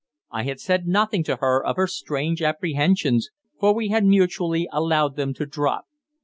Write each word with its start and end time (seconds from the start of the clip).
I 0.31 0.45
had 0.45 0.59
said 0.59 0.87
nothing 0.87 1.23
to 1.25 1.35
her 1.35 1.63
of 1.63 1.75
her 1.75 1.85
strange 1.85 2.41
apprehensions, 2.41 3.29
for 3.59 3.71
we 3.75 3.89
had 3.89 4.03
mutually 4.03 4.67
allowed 4.71 5.15
them 5.15 5.31
to 5.35 5.45
drop. 5.45 5.85